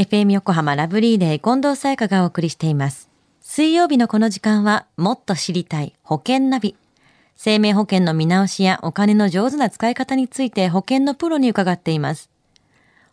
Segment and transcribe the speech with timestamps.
[0.00, 3.10] FM 横浜ラブリーデー近藤沙耶香がお送りしています。
[3.42, 6.74] 水曜日のこの時間は、もっと知りたい保険ナビ。
[7.36, 12.30] 生命保険の見直しやお金の上手な使い方について保険のプロに伺っています。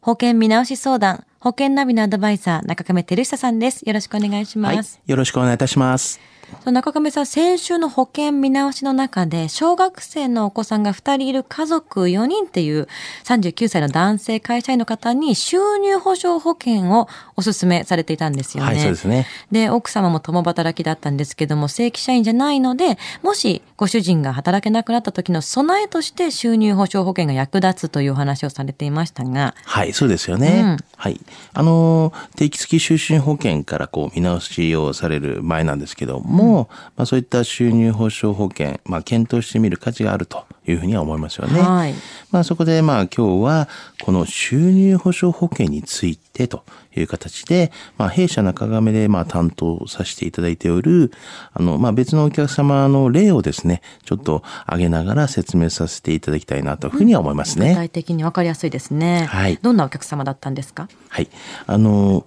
[0.01, 3.81] 保険見直し相談、保険ナビのアドバイザー、中亀照久さんです。
[3.81, 4.95] よろしくお願いします。
[4.95, 6.21] はい、よろしくお願いいたします。
[6.65, 12.87] 中亀さん、先週の保険見直しの中で、小学生のお子さんが2人いる家族4人っていう
[13.25, 18.69] 39歳の男性会社員の方に収入保障保険をお勧めされていたんですよね。
[18.69, 19.27] はい、そうですね。
[19.51, 29.53] で、奥様も共働きだったんですけども、正規社員じゃないので、もしご主人が働けなくなった時の備えとして収入保障保険が役立つというお話をされていましたが。
[29.65, 30.61] はい、そうですよね。
[30.63, 31.21] うんはい。
[31.53, 41.59] あの、定期付き就寝保険からこう見直しをされる前なんですけども、まあそういった収入保障保険、まあ検討してみる価値があるというふうには思いますよね。
[41.59, 41.93] はい。
[42.31, 43.69] まあそこでまあ今日は
[44.03, 46.63] この収入保障保険についてと
[46.95, 51.11] いう形で、まあ弊社中亀でまあ担当させていただいておる、
[51.53, 57.69] あのまあ別のお客様の例をですね、ちょっと挙げながら説明させていただきたいなというふうには思いますね。
[57.69, 59.25] 具体的に分かりやすいですね。
[59.29, 60.89] はいどんなお客様だったんですか？
[61.09, 61.29] はい。
[61.65, 62.25] あの、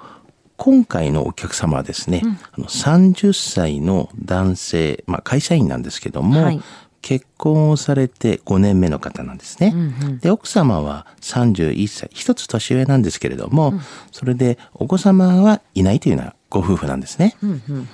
[0.57, 6.61] 今回のお客様はですね、あの30歳の男性、まあ会社員なんですけども、はい
[7.03, 9.73] 結婚をされて5年目の方なんですね。
[9.75, 13.75] うんうんで、奥様は31歳、一つ年上なんですけれども、
[14.13, 17.37] それでお子様はいないというようなご夫婦なんですね。
[17.43, 17.89] うんうんうん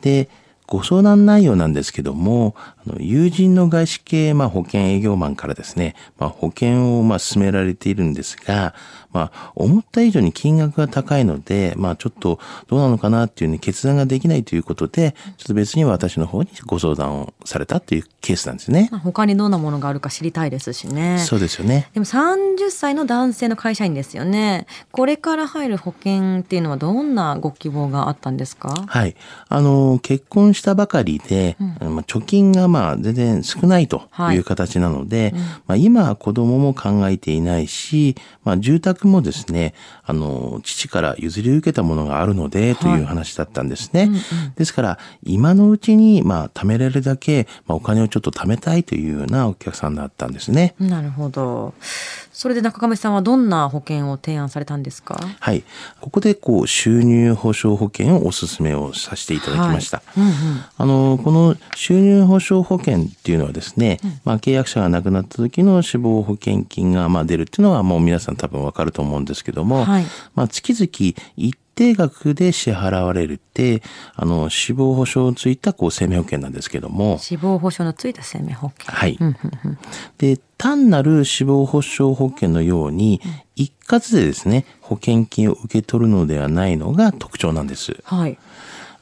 [0.00, 0.28] で、
[0.66, 8.74] ご相談内容なんですけども、あの友人の外資系、まあ、保険営業マンからですね、まあ、保険をまあ勧められているんですが、
[9.12, 18.88] まあ、思った以上に金額が高いので、まあ、ちょっとどうなのかなっていうね、決断ができないということで、ちょっと別に私の方にご相談をされたというケースなんですね。
[18.92, 21.18] まあ他にどんなものがあるか知りたいですしね。
[21.20, 21.88] そうですよね。
[21.94, 24.66] でも30歳の男性の会社員ですよね。
[24.90, 28.84] これから入る保険っていうのはどんなご希望があったんですか？
[28.86, 29.16] はい。
[29.48, 35.34] あの、結婚したばかりで、まあ貯金がまあ全然少ないとはいいう形なので、
[35.66, 44.10] まあ今は子供も考えていないし、まあ住宅もですね、あの、父から譲り受けたものがあるので、という話だったんですね。
[44.56, 50.74] ですから、今のうちに、まあ貯めれるだけ、まあお金をちょっと貯めたいというようなお客さんだったんですね。
[50.80, 51.74] なるほど。
[52.38, 55.18] それで中亀さんはどんな保険を提案されたんですか？
[55.40, 55.64] はい。
[56.02, 60.02] ここで、こう、収入保障保険をお勧めをさせていただきました。
[60.18, 60.32] うんうん。
[60.76, 70.04] あの、この収入保障保険っていうのはですね、まあ契約者が亡くなった時の死亡保険金がまあ出るっていうのはもう皆さん多分わかると思うんですけども、はい
[70.34, 73.82] まあ月々一定額で支払われるって、
[74.14, 78.94] あの、死亡保障をついたこう生命保険なんですけども、死亡保障のついた生命保険。
[78.94, 79.18] はい。
[80.18, 83.20] で、単なる死亡保障保険のように、
[83.54, 87.98] 一括でですね、保険金を受け取るのではないのが特徴なんです。
[88.04, 88.38] はい。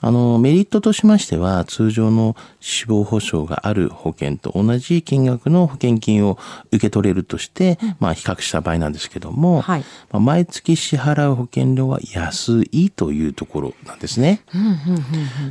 [0.06, 6.38] あの、メリットとしましては、通常の死亡保障がある保険と同じ金額の保険金を
[6.72, 9.80] 受け取れるとして、まあ、比較した場合なんですけども、はい
[10.12, 14.42] まあ、毎月支払う保険料は安いというところなんですね。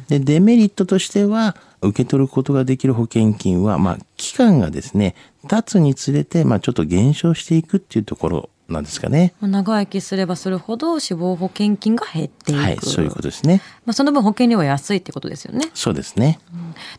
[0.07, 5.15] で、デメリットとしては、受け取ることができる保険金は、まあ、期間がですね、
[5.49, 9.33] 経つにつれて、まあ、ちょっと減少していくっていうところなんですかね。
[9.39, 12.59] まあ長生きすればするほど死亡保険金が減っていく。
[12.59, 13.61] はい、そういうことですね。
[13.85, 15.69] まあその分保険料は安いってことですよね。
[15.73, 16.39] そうですね。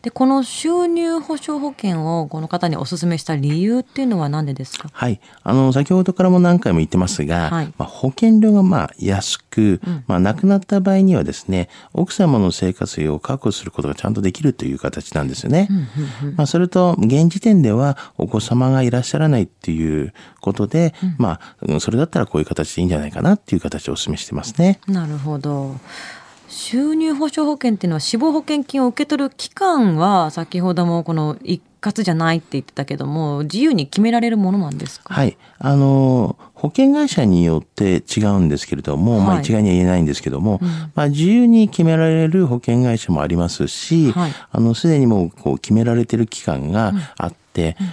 [0.01, 4.89] で、この収入保障保険をこの方にお勧めした理由っていうのは何でですか？
[4.91, 5.19] はい。
[5.43, 15.67] あの、先ほどからも何回も言ってますが、はいまあ、保険料がまあ安く、まあ、亡くなった場合にはですね、奥様の生活費を確保することがちゃんとできるという形なんですよね。
[16.37, 24.79] まあ、それと、現時点ではお子様がいらっしゃらないっていうことで、まあ、うんそれだったらこういう形でいいんじゃないかなっていう形でお勧めしてますね。
[24.87, 25.75] なるほど。
[26.47, 35.13] 収入保障保険っていうのは死亡保険金を受け取る期間は先ほどもこの一括じゃないって言ってたけども自由に決められるものなんですか？
[35.13, 35.37] はい。
[35.59, 40.59] あの、保険会社によって違うんですけれども、まはいあ一概には言えないんですけども、
[40.93, 47.44] まあ自由に決められる保険会社もありますし、はいあの、すでにもうこう決められてる期間があって、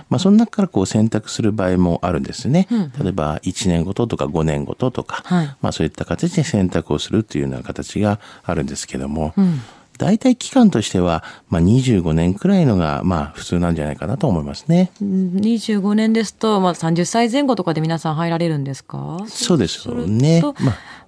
[0.09, 2.67] まあその中からこう選択する場合もあるんですね。
[3.01, 5.57] 例えば1年ごととか5年ごととか、はい。
[5.61, 9.61] まあそういった形で選択をするっていうような形があるんですけども、ん
[9.99, 14.91] 大体期間としては、まあ25年くらいのが、まあ普通なんじゃないかなと思いますね。
[15.01, 19.19] うん25年ですと、まあ、30歳前後とかで皆さん入られるんですか？
[19.29, 20.55] そうですよすねまあ。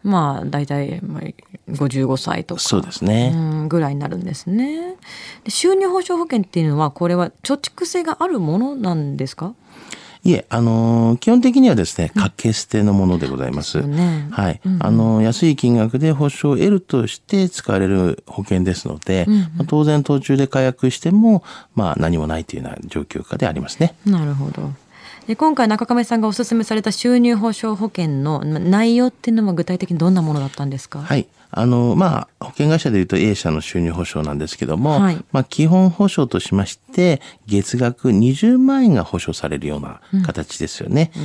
[0.02, 1.22] まあ大体まあ
[1.72, 3.32] 55歳とかそうですね。
[3.34, 4.96] うんぐらいになるんですね。
[5.44, 9.54] で収入保障保険っていうのはこれは貯蓄性があるものなんですか？
[10.26, 13.82] いえ、あのー基本的にはですね、掛け捨てのものでございます。
[13.82, 14.60] はい。
[14.80, 21.42] あのー安い金額で保証を得るとして使われる保険ですので、まあ当然途中で解約しても、
[21.74, 23.94] まあ何もないというような状況下でありますね。
[24.06, 24.72] なるほど。
[25.26, 31.00] で今回中亀さんがお勧めされた収入保障保険のま内容っていうのは具体的にどんなものだったんですか？
[31.00, 31.26] はい。
[31.56, 41.10] あの、まあ、保険会社でいうと A 社の収入保障なんですけども、はいまあ、基本保障としまして、月額20万円が保証されるような形ですよね。
[41.14, 41.18] え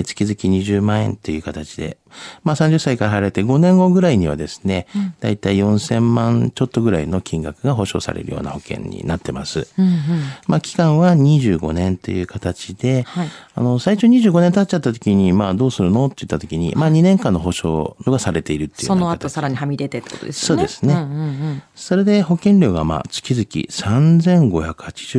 [0.00, 1.98] ー月々20万円という形で、
[2.44, 4.86] まあ、30歳から入られて5年後ぐらいにはですね、
[5.20, 9.68] だいたい4000万ちょっとぐらいの金額が保証されるような保険になってます。
[9.78, 10.00] うんうん。
[10.46, 16.06] まあ、期間は25年という形で、はいあの、最初25年経っちゃった時に、まあ、どうするの？
[16.06, 20.62] って言った時に、まあ、2年間の保証がされているっていうよそうの後さらにはみ出てってことですよね。
[20.62, 21.62] そうですねんうんうん。
[21.74, 23.44] それで保険料がまあ月々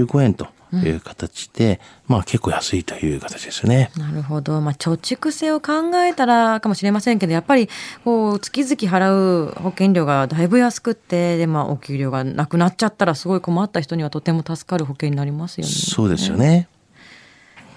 [0.05, 3.89] 3585円という形で、まあ結構安いという形ですね。
[3.97, 4.59] なるほど。
[4.61, 7.69] まあ、貯蓄性を考えたらかもしれませんけど、やっぱり、
[8.03, 15.71] こう、月々払う保険料がだいぶ安くって、で、まあ、お給料がなくなっちゃったら、すごい困った人にはとても助かる保険になりますよね。
[15.71, 16.67] そうですよね。